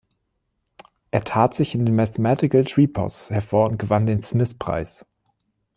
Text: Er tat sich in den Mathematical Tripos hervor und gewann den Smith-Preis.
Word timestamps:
Er 1.11 1.23
tat 1.25 1.53
sich 1.53 1.75
in 1.75 1.85
den 1.85 1.95
Mathematical 1.95 2.65
Tripos 2.65 3.29
hervor 3.29 3.69
und 3.69 3.77
gewann 3.77 4.07
den 4.07 4.23
Smith-Preis. 4.23 5.05